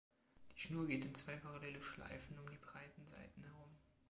Die 0.51 0.59
Schnur 0.59 0.87
geht 0.87 1.05
in 1.05 1.13
zwei 1.13 1.35
parallele 1.35 1.79
Schleifen, 1.83 2.39
um 2.39 2.49
die 2.49 2.57
breiteren 2.57 3.05
Seiten 3.07 3.43
herum. 3.43 3.69